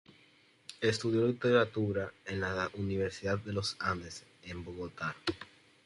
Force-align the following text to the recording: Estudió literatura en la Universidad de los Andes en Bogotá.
Estudió 0.79 1.27
literatura 1.27 2.11
en 2.25 2.39
la 2.41 2.71
Universidad 2.73 3.37
de 3.37 3.53
los 3.53 3.75
Andes 3.79 4.23
en 4.41 4.63
Bogotá. 4.65 5.15